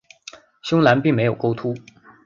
[0.63, 1.75] 胸篮并没有钩突。